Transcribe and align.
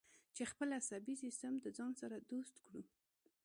چې 0.35 0.43
خپل 0.51 0.69
عصبي 0.79 1.15
سیستم 1.23 1.53
د 1.59 1.65
ځان 1.77 1.91
دوست 2.31 2.55
کړو. 2.65 2.81